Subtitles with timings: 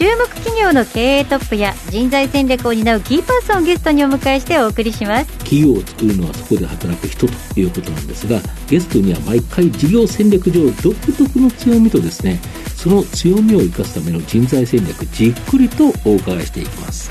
[0.00, 5.26] 注目企業の経営トップや人材戦略を担うキーパーソンをゲストにお迎えしてお送りします。
[5.40, 12.40] 企業を作るのはそこで働く人ということなんですがゲストには毎回事業戦略上独特の強みとですね
[12.74, 17.10] その強みを生かすための人材戦略じっくりとお伺いしていきます。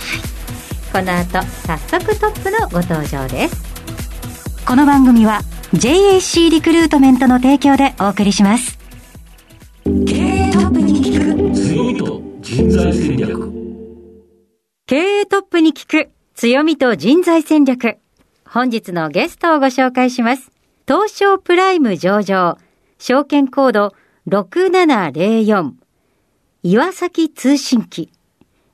[0.92, 4.66] この後早速トップのご登場です。
[4.66, 5.42] この番組は
[5.73, 8.80] JAC リクルートメントの提供でお送りします。
[10.08, 11.48] 経営トップに聞く
[12.52, 13.52] 人材戦略。
[14.88, 17.99] 経営トップに聞く強みと人材戦略。
[18.44, 20.49] 本日のゲストをご紹介します。
[20.88, 22.58] 東証プライム上場。
[22.97, 23.94] 証券コード
[24.28, 25.73] 6704
[26.64, 28.11] 岩崎通信機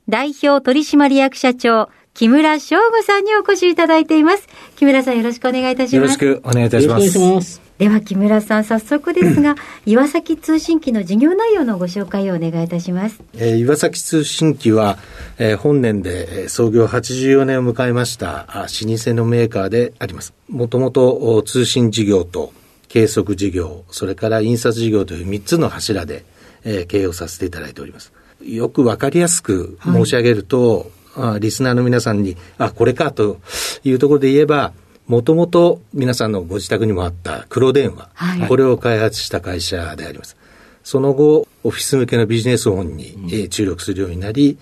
[0.08, 4.48] 代表取締役社長木村翔吾さんにお越しいただいています。
[4.76, 6.18] 木村さんよろしくお願いいたしよろします。
[6.18, 6.98] くお願いいたしま
[7.42, 7.65] す。
[7.78, 13.20] では木村さん早速ですが、岩崎通信機の事業内容のご紹介をお願いいたします。
[13.34, 14.96] えー岩崎通信機は、
[15.38, 20.32] えー本年でえー創業84年を迎えましたあ老舗のメーカーであります。
[20.48, 22.54] もともとお通信事業と
[22.88, 26.24] 計測事業、それから印刷事業という3つの柱で、
[26.64, 28.10] えー経営をさせていただいております。
[28.42, 33.38] よくわかりやすく申し上げると、あリスナーの皆さんに、あ、これかと
[33.84, 34.72] いうところで言えば、
[35.06, 38.48] もともと皆さんのご自宅にもあった黒電話、はい。
[38.48, 40.36] これを開発した会社であります。
[40.82, 44.58] その後、オフィス向けのビジネス本に、えー注力するようになり、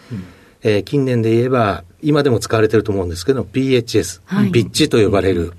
[0.63, 4.51] えー近年で言えば、今でも使われてると思うんですけど、PHS、はい。
[4.51, 5.53] ビッチと呼ばれる、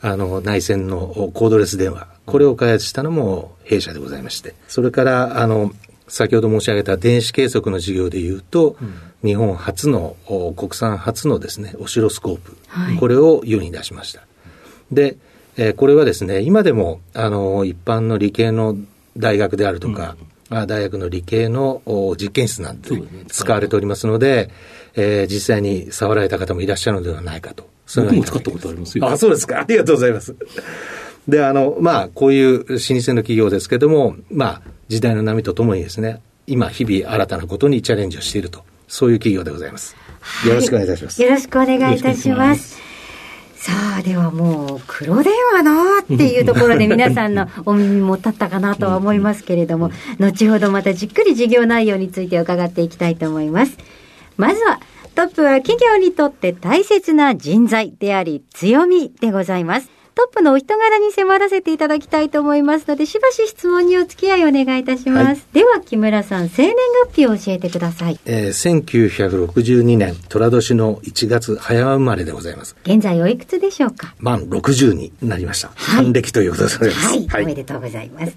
[0.00, 5.72] あの、内線のおコードレス電話、これを開発したのも弊社でございまして、それから、あの、
[6.08, 8.76] 先ほど申し上げた電子計測の事業でいうと、
[9.24, 14.22] 日本初の、お国産初のですね、オシロスコープ、はいこれを世に出しました。
[14.92, 15.16] で、
[15.56, 18.76] えーこれはですね、今でも、あの、一般の理系の
[19.16, 20.16] 大学であるとか、
[20.48, 22.90] あ大学の理系のお実験室なんて
[23.26, 24.50] 使われておりますので、
[24.94, 27.68] えー実際に触られた方もいらっしゃるのではないかと。
[27.86, 29.60] そういう僕も使ったことありますよあ、そうですか。
[29.60, 30.34] ありがとうございます。
[31.28, 32.76] で、あの、まあ、こういう老舗の
[33.16, 39.96] 企業ですけども、まあ、時代の波とともにですね、今、日々新たなことにチャレンジをしていると、そういう企業でございます。
[40.46, 41.22] よろしくお願いいたします。
[41.22, 42.80] よろしくお願いいたします。
[43.56, 53.76] さあ、ではもう、黒電話なっていうところで 皆さんのお耳も立ったかなとは思いますけれども、後ほどまたじっくり事業内容について伺っていきたいと思います。
[54.36, 54.78] まずは、
[55.16, 59.95] トップは企業にとって大切な人材であり強みでございます。
[60.18, 65.26] トップのお人柄に迫らせていただきたいと思いますので、しばし質問にお付き合いお願いいたします。
[65.26, 66.74] はいでは、木村さん、生年
[67.06, 68.18] 月日を教えてください。
[68.24, 72.76] えー1962年、寅年の1月早生まれでございます。
[72.86, 74.14] 現在おいくつでしょうか？
[74.18, 75.68] 満60になりました。
[75.74, 77.08] はい還暦ということでございます。
[77.28, 78.34] はい、おめでとうございます。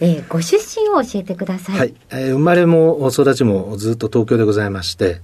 [0.00, 1.78] えーご出身を教えてください。
[1.78, 1.94] はい。
[2.10, 5.22] えー生まれも育ちもずっと東京でございまして、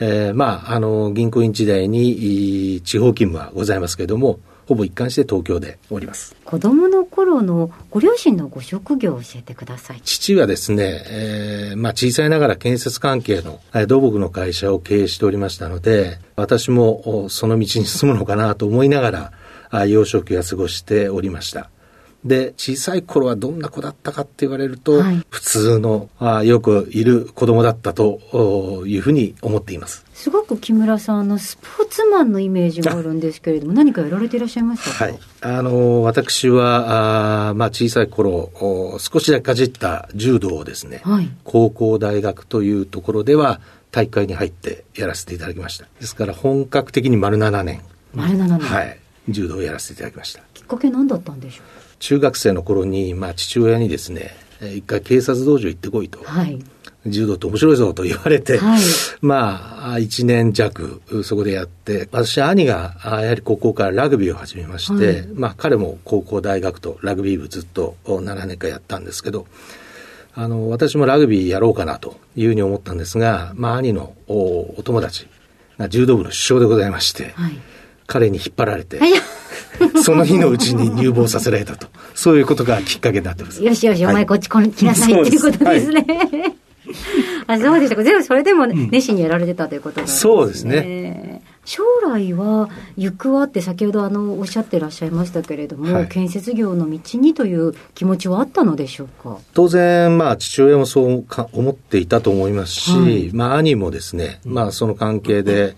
[0.00, 6.36] えーまあ、あの、銀行員時代にいい地方勤務はございますけれども、ほぼ一貫して東京でおります。
[6.44, 10.00] 子供の頃のご両親のご職業を教えてください。
[10.02, 19.32] 父はですね、えーまあ、小さいながら建設関係のえー土木の会社を経営しておりましたので、私もおその道に進むのかなと思いながら、
[19.70, 21.70] あ幼少期は過ごしておりました。
[22.26, 30.04] で、小さい頃はどんな子だったかって言われると、はい普通のあよくいる子供だったとおいうふうに思っています。
[30.12, 35.04] すごく木村さんあのスポーツマンのイメージがあるんですけれども、 何かやられていらっしゃいましたか？
[35.04, 35.18] はい。
[35.42, 43.60] あの、私は、あーまあ、小さい頃、お少しだけかじった柔道をですね、はい高校大学というところでは、
[43.92, 45.86] 大会に入ってやらせていただきました。
[46.00, 47.80] ですから、本格的に丸7年、
[48.14, 48.98] 丸7年、はい、
[49.28, 50.40] 柔道をやらせていただきました。
[50.54, 51.62] きっかけ何だったんでしょ
[51.98, 56.20] 中学生の頃に、まあ、父親にですね、えー一回警察道場行ってこいと。
[56.20, 56.58] うはい。
[57.06, 58.80] 柔道って面白いぞと言われて、はい
[59.20, 69.46] まあ、一年弱、そこでやって、私、兄が、あやはり高校からラグビーを始めまして、はいまあ、彼も高校、大学とラグビー部ずっとお7年間やったんですけど、
[70.34, 75.26] あの、私もラグビーやろうかなというふうに思ったんですが、まあ、兄のおお友達
[75.78, 77.58] が柔道部の首相でございまして、はい。
[78.06, 79.12] 彼に引っ張られて、はい。
[80.02, 83.62] その日のうちに入門させられたと、そういうことがきっかけになってます。
[83.62, 86.06] よしよし、おはい前こっち来なさいっていうことですね。
[87.46, 88.02] あ、そうでしたか。
[88.02, 90.20] 全部それでも熱心にやられてたということなんですね。
[90.20, 91.35] そうですね。
[91.66, 99.38] 将来は行くはって先ほどあのおっしゃってらっしゃいましたけれども、はい、建設業の道にという気持ちはあったのでしょうか？
[99.52, 105.76] 当然、まあ、父親もそうか思っていたと思いますし、はい、まあ、兄もですね、まあ、その関係で、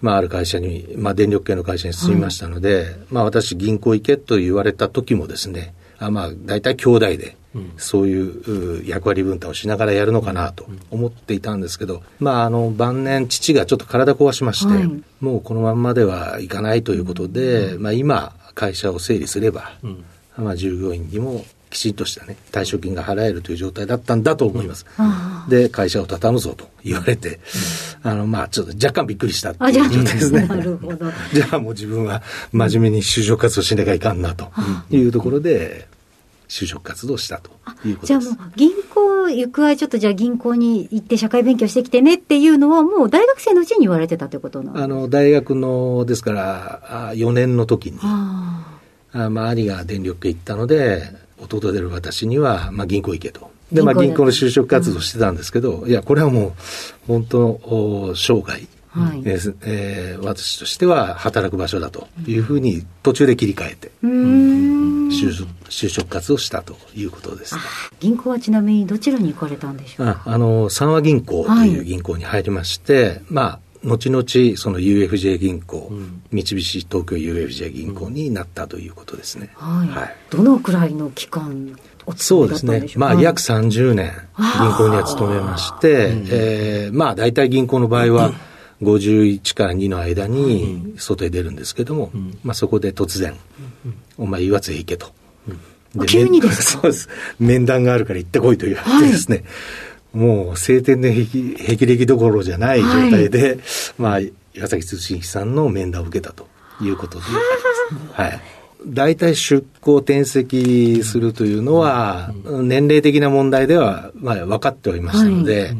[0.00, 7.36] まあ、ある会社に、まあ、電力系の会社に進みましたので、はい、まあ、私、銀行行けと言われた時もですね、あまあ、大体兄弟で、
[7.76, 19.72] そういう役割分担をしながらやるのかなと思っていたんですけど、まあ、あの晩年、父がちょっと体壊しまして、はい、もうこのままではいかないということで、まあ、今、会社を整理すれば、
[20.36, 24.86] まあ、従業員にもきちんとしたね、退職金が払えるという状態だったんだと思います。
[25.48, 27.40] で、会社を畳むぞと言われて、
[28.02, 30.46] あの、まあ、ちょっと若干びっくりしたっていう状態ですね。
[30.48, 31.06] なるほど。
[31.34, 32.22] じゃあもう自分は
[32.52, 34.50] 真面目に就職活動しなきゃいかんなと
[34.90, 35.88] いうところで、
[36.48, 37.50] 就職活動したと
[37.84, 48.64] いうことじゃあもう、銀行行く合ちょっとじゃあ銀行に行って社会勉強してきてねっていうのは、もう大学生のうちに言われてたということなんあの、大学の、ですから、4年の時に、あ
[49.12, 51.02] あまあ、兄が電力系行ったので、
[51.38, 53.50] 弟でる私には、まあ、銀行行けと。
[53.72, 56.52] で、まあ、銀行の就職活動してたんですけど、うん、いや、これはもう、
[57.06, 58.66] 本当の生涯、
[59.00, 67.56] はい、えー、私としては働く場所だというふうに途中で切り替えて、就職就職活動したということです。
[68.00, 70.06] 銀行はちなみにどちらに行かれたんでしょう？
[70.06, 79.50] かあの、三和銀行という銀行に入りまして、はい、まあ、後々、その UFJ 銀行、うん、三菱東京 UFJ 銀行になったということですね。
[79.54, 79.88] はい。
[79.88, 81.76] はい、どのくらいの期間
[82.14, 82.86] そうですね。
[82.96, 88.32] まあ、約30年、銀行には勤めまして、えー、まあ、大体銀行の場合は、
[88.82, 93.36] 51から2の間に外へ出るんですけども、うん、まあ、そこで突然、
[93.84, 95.12] うん、お前岩津へ行けと。
[95.94, 97.08] うん、急にですかそうです。
[97.38, 99.44] 面談があるから行ってこいと言われてですね、
[100.12, 103.58] はい、もう晴天で霹靂どころじゃない状態で、はい、
[103.98, 104.20] まあ、
[104.54, 106.46] 岩崎通信機さんの面談を受けたと
[106.82, 107.24] いうことで、
[108.12, 108.40] はい。
[108.86, 115.76] 大体出向転籍するというのは、年齢的な問題では、まあ、分かっておりましたので、はい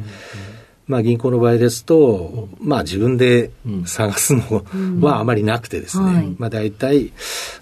[0.88, 3.50] まあ、銀行の場合ですと、まあ、自分で
[3.86, 4.64] 探すの
[5.00, 7.12] はあまりなくてですね、うんはい、まあ、大体、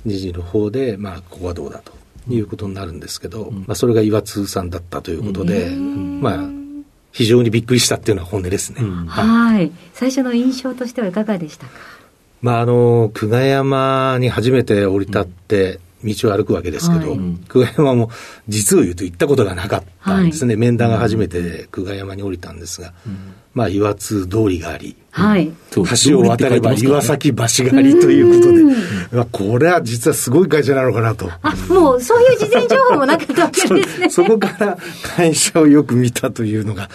[0.05, 1.93] 二次の方で、まあ、ここはどうだと
[2.29, 6.49] いうことになるんですけど、まあ、それが岩津さんだったということで、まあ、
[7.13, 8.83] 非常にびっくりしたっていうのは本音ですね。
[9.07, 9.71] はい。
[9.95, 11.73] 最初の印象としてはいかがでしたか？
[12.43, 17.19] まあ、あの、久我山に初めて降り立って、道を歩くわけですけど、はい、
[17.49, 18.11] 久我山も
[18.49, 31.31] 実を言うと行ったことがなかったんですね、はい、面談が初めて久我山に降りたんですが、うん、まあ岩津通りがあり、はい、橋を渡れば岩崎橋がありということで、まあ、これは実はすごい会社なのかなと。
[31.43, 34.11] あもうそういう事前情報もなかったわけですね。
[34.11, 34.25] そ。
[34.25, 34.79] そこから
[35.17, 36.89] 会社をよく見たというのが、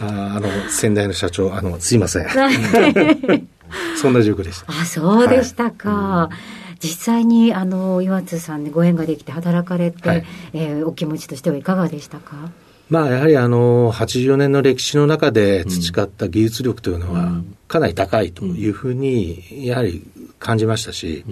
[0.00, 2.26] うん、ああの先代の社長、あのすいません。
[3.96, 4.66] そんな状況でした。
[4.68, 5.90] あ、そうでしたか。
[5.90, 12.50] はい実際にあの岩津さんにご縁ができて働かれて、はい、えー、お気持ちとしてはいかがでしたか？
[12.90, 20.02] まあ、やはりあの84年の歴史の中で培った技術力というのはかなり高いというふうにやはり
[20.38, 21.24] 感じましたし、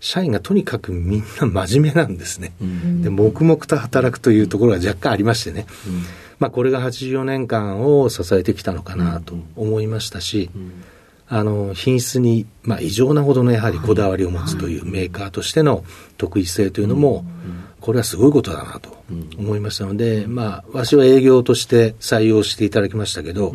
[0.00, 2.54] 社員がとにかくみんな真面目なんですね、
[3.02, 5.66] で黙々と働くというところが若干ありましてね、
[6.38, 10.50] まあ、これが84年間を支えてきたのかなと思いましたし、
[11.26, 15.84] あの品質に、まあ、異常なほどのやはりこだわりを持つというメーカーとしての
[16.18, 17.24] 特異性というのも、
[17.80, 19.04] これはすごいことだなと
[19.38, 23.54] 思いましたので、まあ、わしは営業として採用していただきましたけど、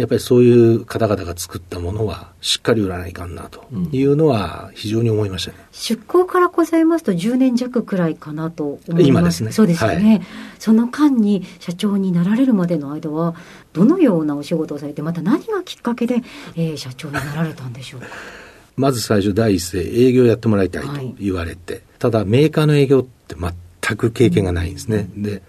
[0.00, 9.08] やっぱりそういう方々が作ったものはしっかり売らないかんなというのは非常に思いましたね、うん、出向からございますと10年弱くらいかなと思います。
[9.08, 9.52] 今ですね。
[9.52, 10.22] そうですよね、はい、
[10.58, 13.34] その間に社長になられるまでの間は
[13.74, 16.22] どのようなお仕事をされてまた何がきっかけで、
[16.56, 18.06] えー、社長になられたんでしょうか？
[18.76, 25.42] まず最初第一声営業やってもらいたいと言われて、はい、ただメーカーの営業って全く経験がないんですね、うん、で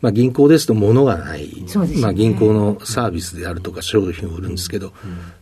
[0.00, 1.66] まあ、銀行ですと物がない、ね、
[2.00, 4.92] まあ、銀行のサービスであるとか商品を売るんですけど、うん、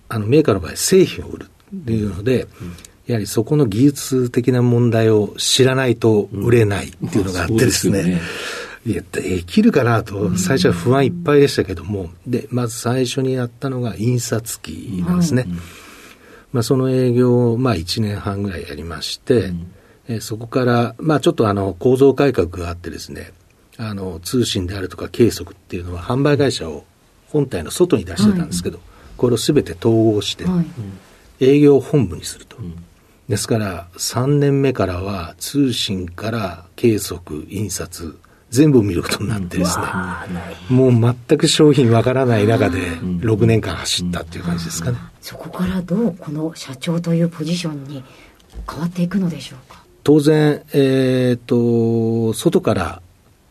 [0.08, 2.46] あのメーカーの場合製品を売るっていうので、
[3.06, 8.20] やはりそこの技術的な問題を知らないと売れないっていうのがあってですね、うんまあ
[8.86, 15.42] いや、できるかなと、最初は不安いっぱいでしたけども、で、まず最初にやったのが印刷機なんですね。
[15.42, 15.50] はい、
[16.52, 19.72] まあ、その営業を、まあ、1年半ぐらいやりまして、うん、
[20.08, 23.32] えそこから、まあ、ちょっとあの、構造改革があってですね、
[23.78, 26.84] あの通信であるとか計測っていうのは販売会社を
[27.28, 30.44] 本体の外に出してたんですけど、はい、これをすべて統合して、
[31.40, 32.76] 営業本部にすると、うん、
[33.28, 38.18] ですから3年目からは通信から計測印刷
[38.50, 39.84] 全部見ることになってですね、
[40.70, 44.98] もう全く商品わからない中で6年間走ったっていう感じですかね。
[45.20, 48.04] そこからどうこの社長というポジションに
[48.70, 49.82] 変わっていくのでしょうか？
[50.04, 53.02] 当然、えっ、と、外から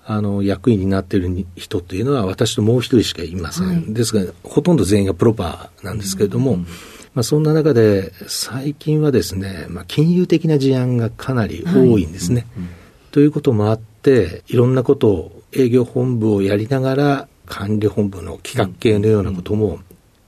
[0.05, 6.67] あの役員になっている人っていうのは私ともう一人しかいません、はい、ですがほとんど全員がプロパーなんですけれども、うん、
[7.13, 12.47] まあ、そんな中で最近はですね、まあ、金融的な事案がかなり多いんですね。
[12.55, 12.67] はい、
[13.11, 19.79] ということもあっていろんなことを営業本部をやりながら管理本部の企画系のようなことも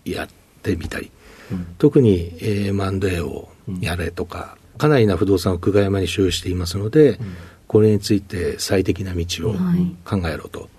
[0.06, 0.28] やっ
[0.62, 1.12] てみたり、
[1.52, 3.50] うん、特に、えー、マンドエを
[3.82, 7.20] やれとか、かなりな不動産を久我山に所有していますので、
[7.76, 9.54] これについて最適な道を
[10.06, 10.70] 考えろと、はい、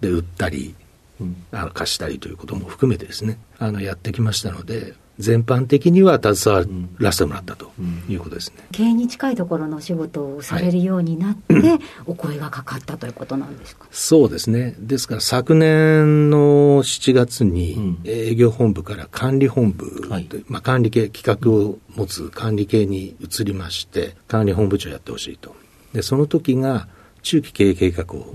[0.00, 0.74] で売ったり、
[1.20, 3.38] うん、あの貸したりということも含めてですね。
[3.58, 6.66] あのやってきましたので全般的には携わ
[6.98, 7.72] らせてもらったと
[8.08, 13.86] いうことですね、経営に近いところのお仕事をされるようになって、はい、お声がかかったということなんですか？
[13.90, 14.76] そうですね。
[14.78, 25.54] ですから昨年の7月に営業本部から管理本部、はい、まあ、管理系企画を持つ管理系に移りまして管理本部長やってほしいと
[25.96, 26.88] でその時が
[27.22, 28.26] 中期経営計画を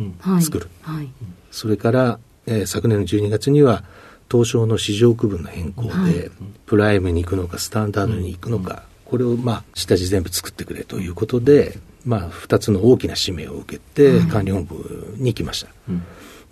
[0.41, 1.09] 作る、うんはい、
[1.51, 3.83] それから、えー、昨年の12月には
[4.29, 6.31] 東証の市場区分の変更で、はい、
[6.65, 16.03] プライムに行くのかスタンダードに行くのか、これをまあ下地全部作ってくれということで、まあ、2つの大きな使命を受けて管理本部に来ました、うん、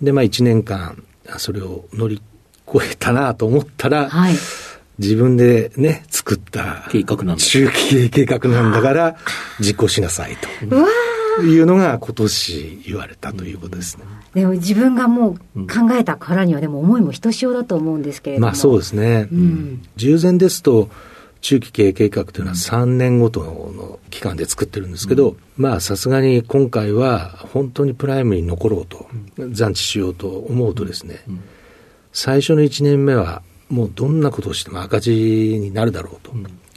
[0.02, 1.04] でまあ1年間
[1.38, 2.22] それを乗り
[2.68, 4.36] 越えたなと思ったら、はい、
[5.00, 9.16] 自分でね、作った計画なん中期計画なんだから
[9.60, 10.50] 実行しなさいと。
[11.42, 14.04] いうのが今年言われたということですね。
[14.34, 18.48] でも自分がもう考えたからにはでも思いもひとしおだと思うんですけれども。
[18.48, 19.30] まあそうですね。
[19.32, 20.90] うん、従前ですと
[21.40, 31.24] 中期経営計画というのは3年ごとの期間で作ってるんですけど、うん、まあさすがに今回は本当にプライムに残ろうと、残地しようと思うとですね、
[32.12, 36.32] 最初の1年目はもうどんなことをしても赤字になるだろうと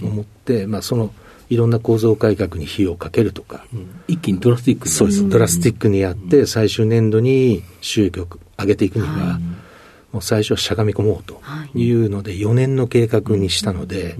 [0.04, 1.12] 思って、うん、まあ、その
[1.48, 4.90] いろんな構造改革に費用をかけるとか、うん、一気にドラスティックに。
[4.90, 5.28] そうです。
[5.28, 9.38] ドラスティックにやって、最終年度に収益を上げていくには、
[10.12, 11.40] もう最初はしゃがみ込もうと
[11.74, 11.90] い。
[11.92, 14.16] うので、4年の計画にしたので、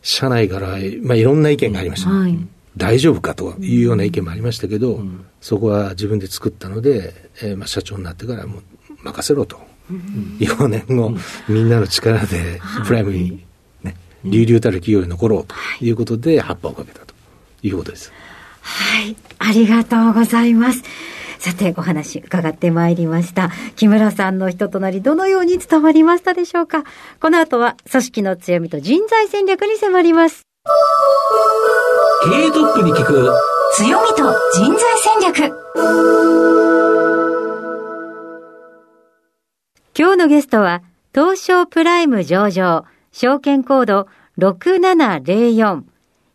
[0.00, 2.10] 社内から、まあ、いろんな意見がありました。
[2.10, 2.38] はい。
[2.76, 8.62] 大丈夫かというような意見もありましたけど、うん、そこは自分で作ったので、えーまあ、社長になってからもう
[9.02, 9.60] 任せろと
[9.90, 11.12] 4年後、
[11.48, 13.44] みんなの力でプライムに、
[13.82, 17.14] ね、流々たる企業に残ろうということで、葉っぱをかけたと
[17.62, 18.12] いうことです。
[18.60, 20.82] はい、ありがとうございます。
[21.38, 23.50] さて、お話伺ってまいりました。
[23.74, 26.84] 木村さんの人となり、どのように伝わりましたでしょうか？
[27.20, 30.42] この後は、組織の強みと人材戦略に迫ります。
[32.24, 33.28] 経営トップに聞く
[33.74, 36.71] 強みと人材戦略
[39.94, 40.82] 今日のゲストは、
[41.14, 44.08] 東証プライム上場、証券コード
[44.38, 45.82] 6704、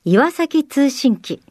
[0.06, 1.42] 岩崎通信機、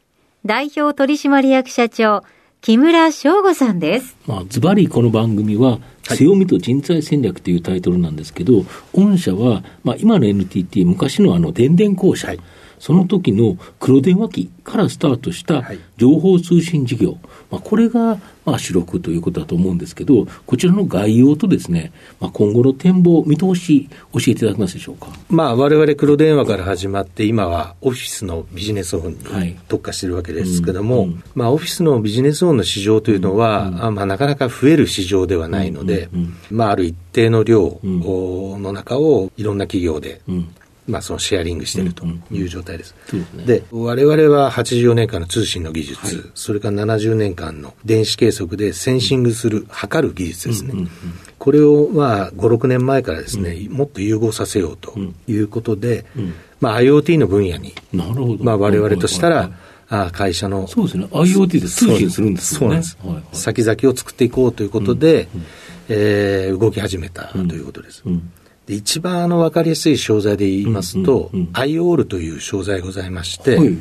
[0.45, 2.23] 代表取締役社長、
[2.61, 4.15] 木村翔吾さんです。
[4.25, 12.39] まあ、ズバリこの番組は、強みと人材戦略というタイトルなんですけど、御社は、まあ、今の NTT、昔のあの電電公社、はい
[12.79, 15.63] その時の黒電話機からスタートした
[15.97, 17.17] 情報通信事業、
[17.49, 25.07] まあ、これがまあ主力ということだと思うんですけど、こちらの概要とですね、まあ、今後の展望、見通し、教えていただけますでしょうか？
[25.29, 40.21] まあ、我々黒電話から始まって、今はオフィスのビジネスオンに特化しているわけですけども、はいうんうん、まあ、オフィスのビジネスオンの市場というのは、うんうん、まあ、なかなか増える市場ではないので、うんうんうん、まあ、ある一定の量の中をいろんな企業で
[40.87, 42.95] まあ、そのシェアリングしているという状態です。
[43.45, 50.87] で、我々は84年間の通信の技術、はい、それから70年間の電子計測でセンシングする、測る技術ですね。
[51.37, 56.05] これを、まあ、5、6年前からですね、もっと融合させようということで、
[56.61, 59.51] まあ、IoT の分野に、なるほどまあ、我々としたら、
[59.89, 60.67] あ会社の。
[60.67, 61.05] そうですね。
[61.05, 62.81] IoT で通信するんですよね。
[62.83, 63.41] そうなんです。
[63.41, 65.29] 先々を作っていこうということで、
[65.87, 68.03] えー、動き始めたということです。
[68.05, 68.31] うん
[68.67, 73.77] で一番あの分かりやすい商材で言いますと、うんうんうん、アイオールという商材ございまして、はい、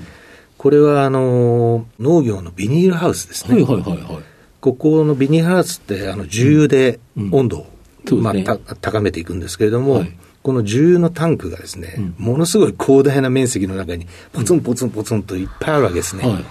[0.57, 3.57] これはあの農業のビニールハウスですね。
[3.57, 4.23] はいはいはいはい、
[4.61, 7.01] ここのビニールハウスってあの重油で
[7.33, 7.67] 温度を、
[8.13, 16.23] うんまあ、高めていくんですけれども、はい、この重油のタンクがですね、うん、ものすごい広大な面積の中にポツンポツンポツンといっぱいあるわけですね。
[16.23, 16.45] はいはい、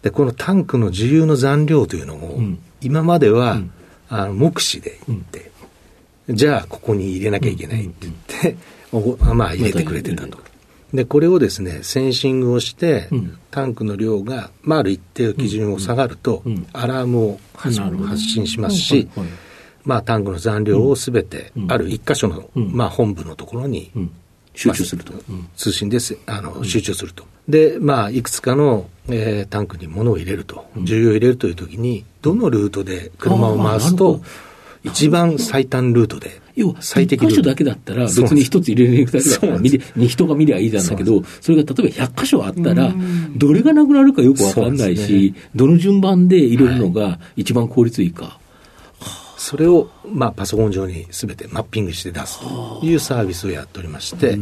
[0.00, 2.40] でこのタンクの重油の残量というのを、
[2.80, 3.60] 今までは、
[4.08, 5.50] あの目視で言って、
[6.28, 8.14] じゃあここに入れなきゃいけないって言っ
[8.52, 8.56] て、
[8.92, 10.38] うん、 まあ入れてくれてたと。
[10.94, 13.38] で、これをですね、センシングをして、うん。
[13.50, 16.54] タンクの量が、まあ、ある一定の基準を下がると、うん。
[16.54, 16.66] うん。
[16.72, 19.08] アラームを発信しますし、
[19.84, 21.72] まあ、タンクの残量をすべて、うん。
[21.72, 22.72] ある一箇所の、うん。
[22.72, 24.10] まあ、本部のところに、うん。
[24.54, 25.12] 集中すると。
[25.56, 27.24] 通信です、あの、集中すると。
[27.48, 34.22] で、まあ、いくつかの、えータンクに物を入れると、重油を入れるというときに、どのルートで車を回すと
[34.86, 37.40] 一番最短ルートで、要は、最適ルート。
[37.40, 42.94] 一箇所だけだったら、別に一つ入れるだけだから、見人が見りゃいいじゃんだけど、それが例えば100箇所あったら、
[43.36, 48.38] どれがなくなるかよくわかんないし、どの順番で入れるのが一番効率いいか。
[49.36, 54.36] それを、まあ、パソコン上にすべてマッピングして出すというサービスをやっておりまして、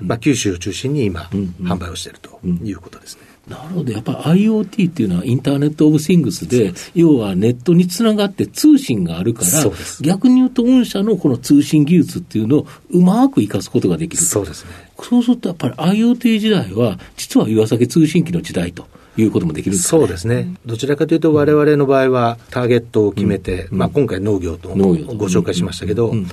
[0.00, 1.22] まあ、九州を中心に今、
[1.62, 3.22] 販売をしているということですね。
[3.48, 3.92] なるほど。
[3.92, 14.28] やっぱり IoT っていうのはインターネットオブシングスで、要はネットにつながって通信があるから逆に言うと御社のこの通信技術っていうのをうまく活かすことができると。
[14.28, 14.70] そうですね。
[15.00, 20.56] そうするとやっぱり IoT 時代は、実は岩崎通信機の時代ということもできるねそうですね。
[20.66, 26.28] どちらかというと、我々の場合は、ターゲットを決めて、まあ、今回農業とご紹介しましたけど、うん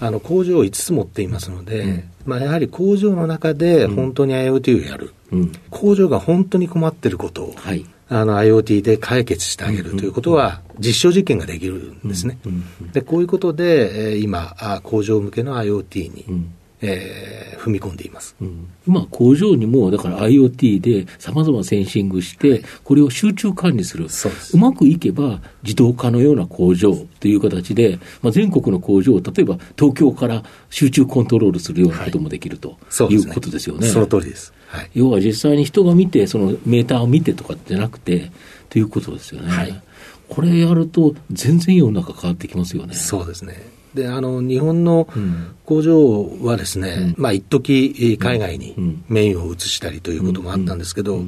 [0.00, 5.52] あの工場を5つ持っていますので、まあ、やはり工場の中で本当に IoT をやる、うん。
[5.70, 7.84] 工場が本当に困っていることを、はい。
[8.08, 12.38] あの IoT で解決してあげるということは、実証実験ができるんですね。
[12.92, 18.34] でこういうことで、えー今、あ工場向けの IoT に、うんえー踏み込んでいます。
[18.40, 24.08] うん今、工場にも、だから IoT でさまざまセンシングして、これを集中管理する。
[24.08, 33.34] そうですまくいけば、自動化のような工場という形で、まあ、全国の工場を、例えば東京から集中コントロールするようなこともできるというそう。
[33.34, 33.86] ことですよね。
[33.86, 34.52] その通りです。
[34.68, 34.90] はい。
[34.94, 38.32] 要は実際に人が見て、そのメーターを見てとかじゃなくて、
[38.70, 39.50] ということですよね。
[39.50, 39.82] はい
[40.30, 42.94] これやると、全然世の中変わってきますよね。
[42.94, 43.79] そうですね。
[43.94, 49.04] で、あの、日本のうん工場はですね、まあ、一時えー海外にうん。
[49.08, 51.22] メインを移したりということもあったんですけど、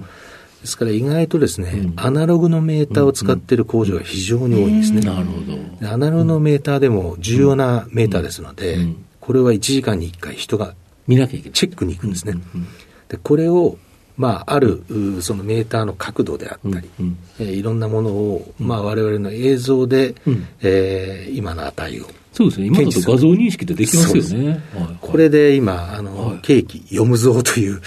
[0.63, 1.93] ですから意外とですね、うん。
[1.97, 5.01] アナログのメーターを使っている工場が非常に多いんですね。
[5.03, 5.57] なるほど。
[5.81, 9.05] でアナログのメーターでも重要なメーターですので、うん。
[9.21, 10.75] これは1時間に1回人が
[11.07, 11.53] 見なきゃいけない。
[11.53, 12.33] チェックに行くんですね。
[12.33, 12.41] うん。
[12.63, 12.67] うん。
[13.09, 13.79] でこれを、
[14.17, 17.19] まあ、あるうそのメーターの角度であったり、うんうん。
[17.41, 20.47] えーいろんなものを、まあ、我々の映像で、うん。
[20.63, 22.67] えー今の値をそうですね。
[22.69, 24.49] 今だと画像認識でできますよね。
[24.75, 24.97] はいはい。
[25.03, 26.39] これで今、あの、はい。
[26.39, 27.81] ケーキ読むぞという、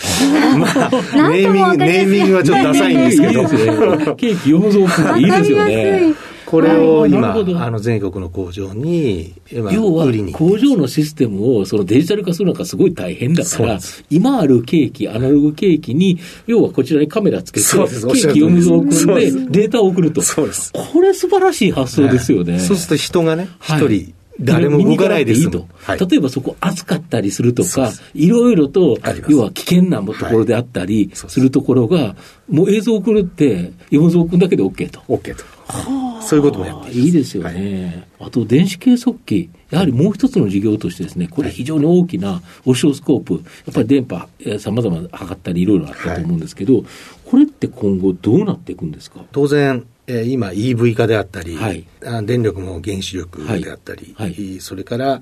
[0.60, 0.89] まあ、
[1.32, 3.41] ネーミング、ネーミングはちょっとダサいんですけど。
[3.41, 3.65] いい、ですね。
[3.65, 6.13] ケーキ読むぞっていいですよね。
[6.45, 10.05] これを今、あの、全国の工場に、今要は。
[10.34, 13.79] 工場のシステムをそのデジタル化するのがすごい大変だから
[14.10, 20.21] 今あるケーキ、アナログケーキに、要はこちらにカメラつけて、ケーキ読むぞを組んで、データを送ると。
[20.21, 22.60] これ素晴らしい発想ですよね。
[22.60, 23.99] そうすると人がね、一はい。
[23.99, 25.65] 人、誰も動かないですいいと。
[25.75, 25.99] はい。
[25.99, 28.97] 例えばそこ暑かったりするとかいろいろと
[29.29, 31.25] 要は危険なところであったりす。
[31.29, 32.15] するところが、
[32.49, 34.99] もう映像を送るって、読むぞを送るだけで OK と。
[35.08, 35.55] OK と。
[36.21, 36.99] そういうこともやってい。
[37.06, 43.39] いいですよね、あと電子計測器、やはりもう一つの事業としてですね、これ非常に大きなオシロスコープ、や
[43.71, 44.28] っぱり電波、
[44.60, 46.84] さまざま測ったりいろいろあったと思うんですけど、
[47.25, 49.21] これって今後どうなっていくんですか？
[49.32, 51.86] 当然、えー今 EV 化であったり、はい。
[52.06, 54.34] あ電力も原子力であったり、はい。
[54.34, 55.21] はいそれから、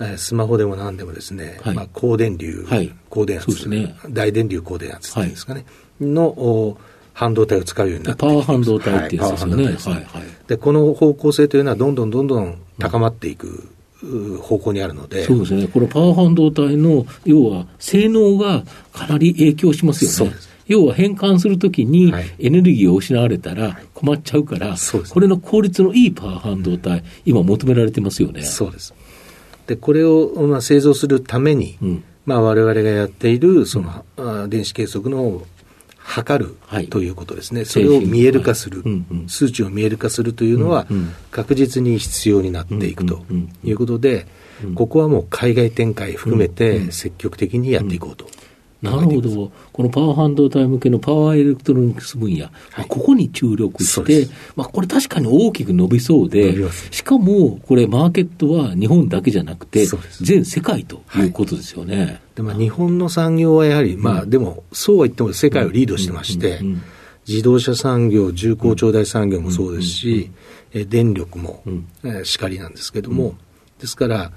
[0.00, 1.74] えースマホでも何でもですね、はい。
[1.76, 2.92] まあ、高電流、はい。
[3.08, 3.94] 高電圧、ね。
[4.10, 5.64] 大電流高電圧っていうんですかね、
[6.00, 6.76] のお
[7.14, 9.64] 半導体を使うようになってパワー半導体ってやつですよね。
[9.64, 10.04] はいはいはい。
[10.46, 13.68] でこの方向性というのはどんどんどんどん高まっていく、
[14.02, 20.16] う方向にあるので、そうですね、このパワー半導体の要は性能がかなり影響しますよね。
[20.16, 20.54] そうです。
[20.66, 22.34] 要は変換するときにはい。
[22.38, 25.10] エネルギーを失われたら困っちゃうから、そうです。
[25.10, 28.42] ねこれの効率のいいパワー半導体、今求められてますよね。
[28.42, 28.94] そうです。
[29.66, 32.04] で、これを、まあ、製造するために、うん。
[32.26, 35.42] まあ、我々がやっている、その、あ電子計測の
[36.06, 36.88] 測るはい。
[36.88, 37.64] ということですね。
[37.64, 39.28] それを見える化する、はいうんうん。
[39.28, 44.26] 数値を見える化するというのはうんうん、確実に必要になっていくとうんうんうんいうことで、
[44.74, 48.26] ここはもう海外展開含めて積極的にやっていこうと。
[48.84, 56.54] なるほど、このパワー半導体向けのパワーエレクトロニクス分野、まあここに注力してまあ、これ確かに大きく伸びそう伸で
[56.90, 59.86] しかもこれ、マーケットは日本だけじゃなくて
[60.20, 62.20] 全世界ということですよね。
[62.34, 66.60] でまあ、日本の産業はやはり、まあ、でも、そうは言っても世界をリードしてまして
[67.26, 70.30] 自動車産業、重工長大産業もそうですし、
[70.72, 71.86] えー電力もうん。
[72.02, 73.36] えーしかりなんですけども、
[73.80, 74.32] ですから、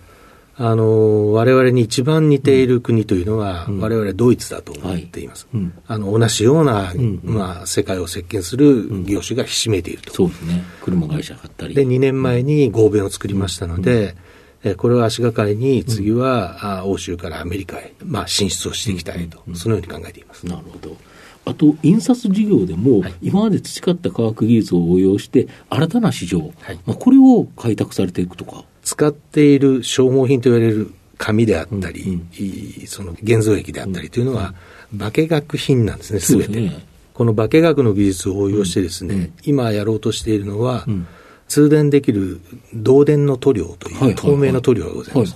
[0.60, 5.48] あのー我々に一番似ている国というのは、我々ドイツだと思っています。
[5.54, 5.74] うん。
[5.88, 10.14] あの同じような、んまあ、世界を席巻する業種がひしめいていると。
[10.14, 11.76] そうですね、車会社買ったり。
[11.76, 14.16] で、2年前に合弁を作りましたので、
[14.64, 20.46] えーこれを足がかりに次は、あ欧州からアメリカへ、まあ、進出をしていきたいと、そのように考えています。
[20.48, 20.98] なるほど。
[21.46, 26.80] あと、印刷事業でも、今まで培った科学技術を応用して、新たな市場、はい。
[26.86, 28.66] まあ、これを開拓されていくとか。
[28.88, 34.54] 使っている消耗品と言われる紙であったり、いその現像液であったりというのは、
[34.98, 36.72] 化学品なんですね、すべて。
[37.14, 41.06] この化学の技術を応用してですね、今やろうとしているのは、ん。
[41.50, 42.40] 通電できる
[42.72, 45.36] 導電の塗料という、透明の塗料がございます。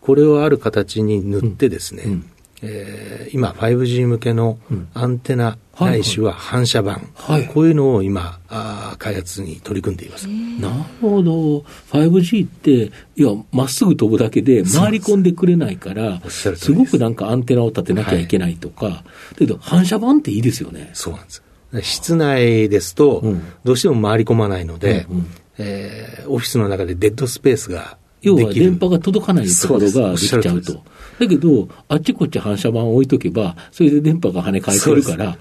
[0.00, 2.24] これをある形に塗ってですね、ん
[2.62, 4.58] えー今 5G 向けの
[4.92, 7.46] アンテナないしは反射板、はい。
[7.46, 10.26] こういうのを今あー開発に取り組んでいます。
[10.26, 11.64] なるほど。
[11.92, 12.70] 5G って、
[13.16, 16.72] いや、まっすぐ飛ぶだけで回り込んでくれないからす。
[16.72, 19.02] ごくなんかアンテナを立てなきゃいけないとか、だ
[19.38, 20.90] けど反射板っていいですよね。
[20.92, 21.42] そうなんです。
[21.82, 25.26] 室内ですとうん、どうしても回り込まないので、うんうん。
[25.58, 28.66] えーオフィスの中でデッドスペースが要はできる。
[28.66, 30.82] 電波が届かないところができちゃそうと。
[31.20, 35.38] だけど、あっちこっち反射板を置いとけば、それで電波が跳ね返せるから、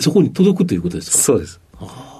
[0.00, 1.18] そこに届くということですか？
[1.18, 1.60] そうです。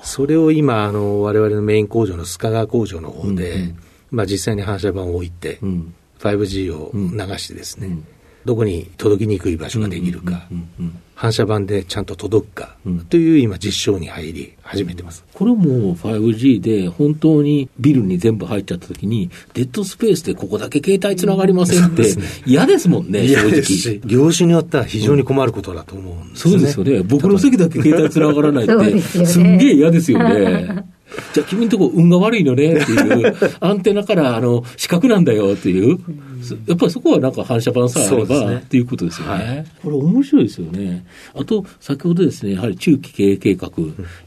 [0.03, 3.79] それを今、あの、我々のメイン工場の須賀川工場の方で、うんうん
[4.11, 5.94] まあ実際に反射板を置いて、うん。
[6.21, 8.07] 5G を流してですね、うん
[8.48, 15.24] どこに届きにくい場所ができるか、うんうん反射板でちゃんと届くか、うんという今実証に入り始めてます。
[15.34, 22.04] これも 5G で本当にビルに全部入っちゃった時に、デッドスペースでここだけ携帯つながりませんって
[22.46, 24.00] 嫌ですもんね、正直。
[24.06, 26.52] 業種によっては非常に困ることだと思うんですね。
[26.52, 27.02] そうですよね。
[27.02, 30.84] 僕の席だけ携帯つながらないって、すんげえ嫌ですよね。
[31.33, 35.99] じゃあ君んとこ運が悪いのねっていう、アンテナからあの四角なんだよっていう、
[36.42, 39.66] そやっぱりそこはなんか反射板さえあれば、そうですねっていうことですよね。
[39.83, 41.07] これ面白いですよね。
[41.35, 43.68] あと、先ほどですね、やはり中期経営計画、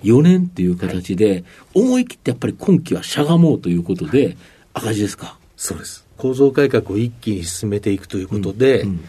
[0.03, 4.37] 4年っていう形で、思い切ってやっぱり今期はしゃがもうということで、
[4.73, 5.37] 赤字ですか？
[5.57, 6.05] そうです。
[6.17, 8.99] 構造改革を一気に進めていくということで、うん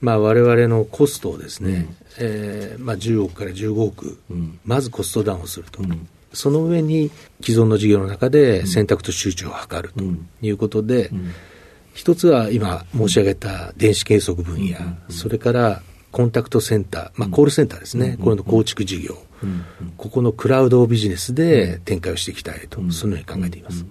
[0.00, 1.86] まあ我々のコストをですね、
[2.18, 5.82] えーまあ10億から15億、んまずコストダウンをすると。
[5.82, 7.10] んその上に
[7.42, 11.10] 既存の事業の中で選択と集中を図るとうんいうことで、
[11.94, 14.76] 一つは今申し上げた電子計測分野、
[15.08, 19.16] それからコンタクトセンター、まあ、コールセンターですね、これの構築事業、
[19.96, 23.84] ここのクラウドビジネスで展開をしていきたいと、そのように考えています。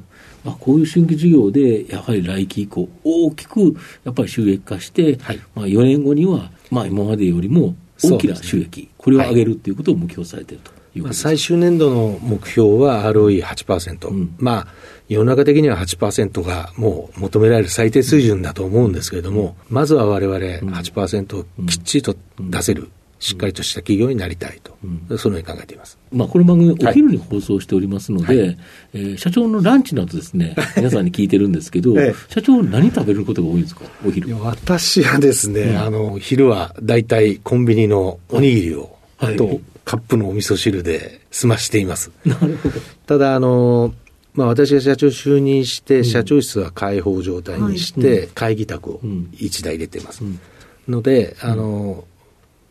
[0.44, 5.40] まあ、こういう新規事業で、やはり来期以降、大きくやっぱり収益化して、はい。
[5.56, 14.36] まあ、4年後には、まあ、今までよりも大きな収益、これを上げるということを目標されているとまあ、最終年度の目標は ROE8%、うん。
[14.38, 14.68] まあ、
[15.10, 24.78] 世の中的には8%がもう求められる最低水準だと思うんですけれども、まずは我々8%をきっちりと出せる、しっかりとした企業になりたいと、
[25.18, 25.98] そのように考えています。
[26.12, 28.58] まあ、この番組、お昼に放送しておりますので、
[28.94, 32.16] えー社長のランチなどですね、 皆さんに聞いてるんですけど、ええ。
[32.30, 34.28] 社長、何食べることが多いんですか、お昼。
[34.28, 34.38] いや。
[34.38, 38.93] 私はですね、あの、昼は大体コンビニのおにぎりを、はい
[39.36, 42.12] とカップのお味噌汁で済ましています。
[42.26, 42.76] なるほど。
[43.06, 43.94] ただ、あの、
[44.34, 49.30] まあ、私が社長就任して、社長室は開放状態にして、会議宅をうん。
[49.34, 50.24] 一台入れてます。
[50.24, 50.40] ん。
[50.88, 52.04] ので、あの、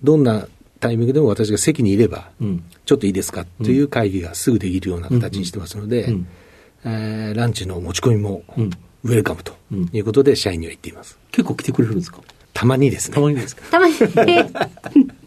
[0.03, 0.49] どんな
[0.81, 2.65] タイミングでも私が席にいれば、うん。
[2.85, 6.27] ちょっといいですかという会議がすぐできるような形にしてますので、うん。
[6.85, 8.71] えーランチの持ち込みもうん。
[9.05, 9.91] ウェルカムとうん。
[9.93, 11.17] いうことで社員には言っています。
[11.31, 12.21] 結構来てくれるんですか？
[12.53, 13.15] たまにですね。
[13.15, 13.63] たまにですか？
[13.71, 13.95] たまに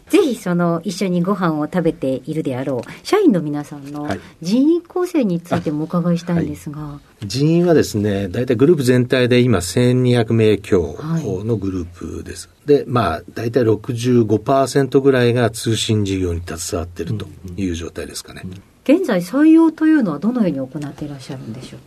[0.08, 4.20] ぜひその一緒にご飯を食べているであろう社員の皆さんのはい。
[4.40, 11.44] 人員構成についてもお伺いしたいんですが、人員はですね、大体グループ全体で今1200名強はい。
[11.44, 12.48] のグループです。
[12.66, 18.42] で、まあ、大体65%ぐらいが通信事業に携わっているという状態ですかね。
[18.84, 21.80] 現在採用というのはどのように行っていらっしゃるんでしょう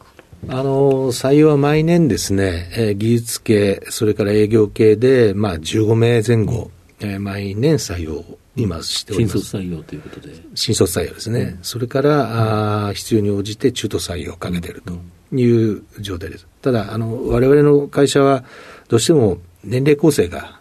[0.47, 0.57] か？
[0.57, 6.71] あの、採用は毎年ですね、えー技術系、それから営業系で、まあ、15名前後、
[7.01, 9.39] えー毎年採用を今しております。
[9.39, 10.33] 新卒採用ということで。
[10.55, 11.57] 新卒採用ですね。
[11.61, 14.93] それから、あー必要に応じて中途採用をかけていると
[15.35, 16.47] いう状態です。
[16.61, 18.43] ただ、あの、我々の会社は、
[18.89, 20.59] どうしても年齢構成が、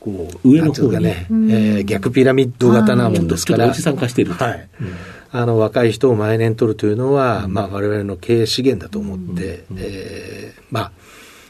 [0.00, 0.64] こう、上の方に。
[0.64, 4.44] なんていうかね、えー逆ピラミッド型なもんですから、ちょっとおじさん化してると。
[4.44, 4.68] はい。
[5.32, 10.92] あの、若い人を毎年取るというのは、まあ、我々の経営資源だと思って、えーまあ、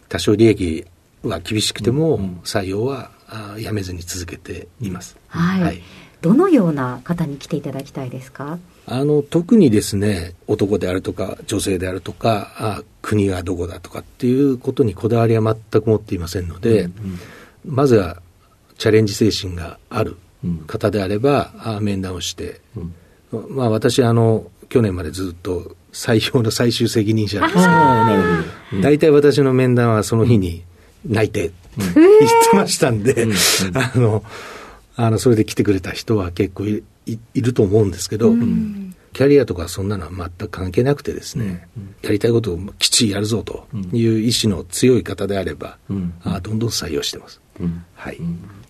[0.08, 0.84] 多少利益
[1.22, 5.16] は厳しくても、採用は、あめずに続けています。
[5.28, 5.82] はい、はい。
[6.22, 8.58] どのような方に来ていただきたいですか？
[8.86, 16.88] あの、特にですね、男であるとか、女性であるとか、あ国がどこだとかっていうことにこだわりは全く持っていませんので、
[17.64, 18.22] まずは
[18.78, 20.16] チャレンジ精神がある
[20.66, 22.60] 方であれば、あ面談をして、
[23.50, 28.82] まあ私、あの、去年までずっと採用の最終責任者なんですけど。
[28.82, 30.64] 大体私の面談はその日に
[31.04, 31.94] 内定、言っ
[32.50, 33.26] てましたんで、
[33.74, 34.24] あの、
[34.96, 38.34] あの、それで来てくれた人は結構いいいると思うんですけど、
[39.12, 41.68] キャリアとかそんなのは全く関係なくてですね、
[42.02, 46.14] やりたいことをきっちりやるぞという意志の強い方であれば、うん。
[46.22, 47.40] あどんどん採用してます。
[47.60, 47.84] うん。
[47.94, 48.18] はい。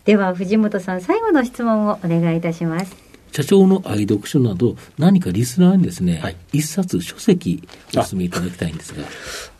[0.04, 2.94] では藤本さん最後の質問をお願いいたします
[3.36, 6.36] 社長の愛読書など、何かリスナーにですね、はい。
[6.54, 9.04] 一冊書籍お勧めいただきたいんですが。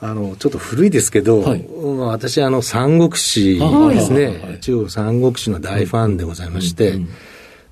[0.00, 1.62] あの、ちょっと古いですけど、はい。
[1.62, 4.40] まあ私、あの、三国志ですね。
[4.42, 4.60] はい。
[4.60, 7.08] 中国三国志の大ファンでございまして、うんうん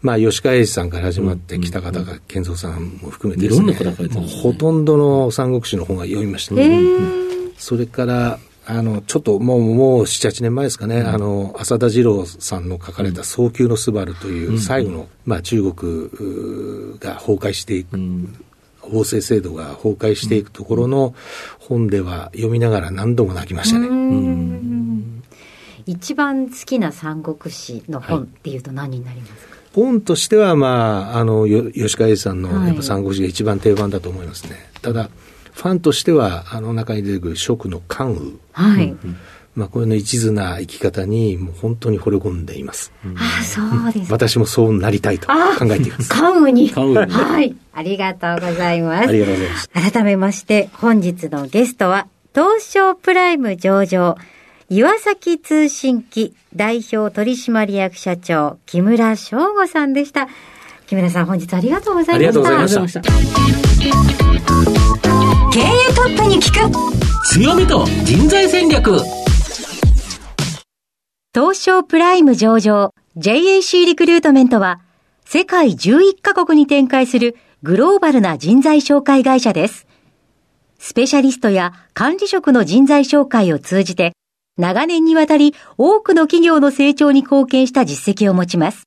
[0.02, 7.54] まあ、吉川英治さんから始まって、北方が健三さんも含めてですね、いろんほとんどの三国志の本が読みました、えねー。
[7.56, 16.11] それから、あの、ちょっともう、もう7、8年前ですかね、あの、浅田次郎さんの書かれた早急のスバルという最後の、まあ中国
[16.98, 18.35] が崩壊していく、うん。
[18.90, 21.14] 法制制度が崩壊していくところの
[21.59, 23.88] 本では読みながら何度も泣きましたね。
[25.87, 34.57] 一番好きな三国志の本っていうと何になりますか、本としては、まあ、あの、よ吉川英治さんのはいやっぱ三国志が一番定番だと思いますね。
[34.81, 35.11] ただ、
[35.54, 38.32] ファンとしては、あの中に出てくる蜀の関羽。
[38.52, 38.94] はい、
[39.54, 42.92] まあ、これの一途な生き方に、もう本当に惚れ込んでいます。
[43.16, 45.34] ああそうですか私もそうなりたいと考
[45.66, 46.08] えています。
[46.10, 49.68] 関羽に関羽にはいありがとうございますありがとうございます。
[49.92, 54.16] 改めまして、本日のゲストは、東証プライム上場、
[54.68, 60.28] 岩崎通信機代表取締役社長、木村翔吾さんでした。
[60.88, 62.18] 木村さん、本日ありがとうございました。
[62.18, 63.92] ありがとうございました経営
[65.94, 66.73] トップに聞く
[67.27, 68.99] 強みと人材戦略。
[71.35, 74.81] 東証プライム上場 JAC リクルートメントは
[75.27, 79.87] 世界11カ国に展開するグローバルな人材紹介会社です。
[80.79, 84.12] スペシャリストや管理職の人材紹介を通じて
[84.57, 88.85] 長年にわたり多くの企業の成長に貢献した実績を持ちます。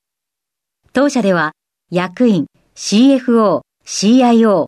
[0.92, 1.52] 当社では
[1.92, 4.68] 役員、CFO、CIO、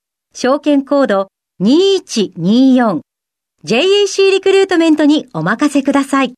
[0.33, 1.27] 証券コード
[1.61, 3.01] 2124、
[3.65, 6.33] JAC リクルートメントにお任せください。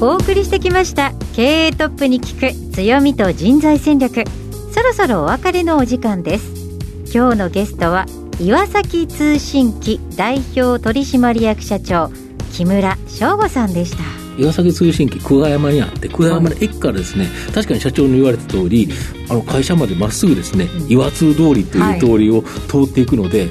[0.00, 1.12] お送りしてきました。
[1.34, 2.74] 経営トップに聞く。
[2.74, 4.22] 強みと人材戦略。
[4.72, 6.52] そろそろお別れのお時間です。
[7.12, 8.06] 今日のゲストは
[8.40, 12.10] 岩崎通信機代表取締役社長
[12.52, 14.27] 木村翔吾さんでした。
[14.38, 18.88] 岩崎通信機久我山にあって久我山の駅からですね、確かに社長の言われた通り、
[19.28, 23.48] あの会社までまっすぐですね、岩通通りという通りを通っていくので、やっ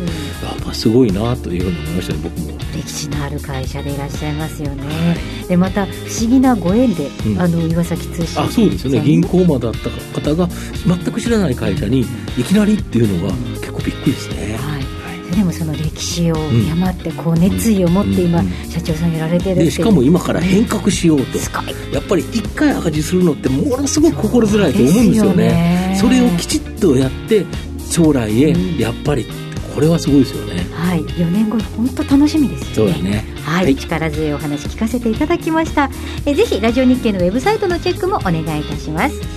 [0.64, 2.58] ぱすごいなというふうに思いましたね僕も。
[2.74, 5.18] 歴史のある会社でいらっしゃいますよね、
[5.50, 5.90] でまた不
[6.22, 7.42] 思議なご縁で、うん。
[7.42, 9.02] あの岩崎通信あそうですよね。
[9.02, 9.90] 銀行マンだった
[10.22, 10.48] 方が
[10.86, 12.06] 全く知らない会社に
[12.38, 14.87] いきなりっていうのが結構びっくりですね、はい
[15.36, 16.36] でもその歴史を
[16.70, 18.50] 山ってこう熱意を持って今、うん。
[18.70, 21.38] 社長さんやられてるでしかも今から変革しようと。
[21.94, 25.98] やっぱり一回赤字するのってものすごく心辛いと思うんですよね。
[26.00, 27.46] それをきちっとやって
[27.90, 28.78] 将来へうん。
[28.78, 29.26] やっぱり
[29.78, 31.02] これはすごいですよね、はい。
[31.04, 32.94] 4年後本当楽しみですよね。
[32.94, 33.24] そうだね。
[33.44, 33.76] はい、はい。
[33.76, 35.92] 力強いお話聞かせていただきました。
[36.26, 39.16] えぜひラジオ日経のウェブサイトのチェックもお願いいたします。
[39.20, 39.37] そ